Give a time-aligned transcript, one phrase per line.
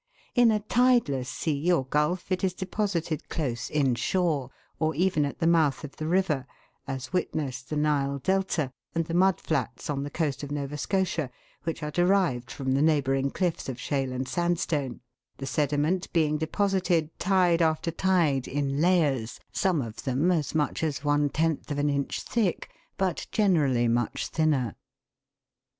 [0.33, 5.37] In a tideless sea or gulf it is deposited close in shore, or even at
[5.37, 6.47] the mouth of the river,
[6.87, 11.29] as witness the Nile delta, and the mud flats on the coast of Nova Scotia,
[11.65, 15.01] which are derived from the neighbouring cliffs of shale and sandstone,
[15.37, 21.03] the sediment being deposited tide after tide in layers, some of them as much as
[21.03, 24.73] one tenth of an inch thick, but generally much thinner.